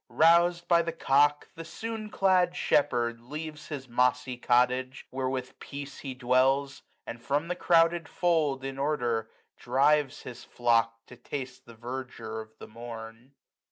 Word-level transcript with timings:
RousM 0.09 0.67
by 0.67 0.81
the 0.81 0.91
cock, 0.91 1.49
the 1.53 1.63
soon 1.63 2.09
clad 2.09 2.55
shepherd 2.55 3.19
leaves 3.21 3.67
His 3.67 3.87
mossy 3.87 4.35
cottage, 4.35 5.05
where 5.11 5.29
with 5.29 5.59
Peace 5.59 5.99
he 5.99 6.15
dwells 6.15 6.79
j 6.79 6.83
And 7.05 7.21
from 7.21 7.49
the 7.49 7.55
crouded 7.55 8.09
fold, 8.09 8.65
in 8.65 8.79
order, 8.79 9.29
drives 9.57 10.17
6j 10.23 10.23
His 10.23 10.43
flock, 10.43 11.05
to 11.05 11.15
taste 11.15 11.67
the 11.67 11.75
verdure 11.75 12.41
of 12.41 12.57
the 12.57 12.65
morn. 12.65 13.33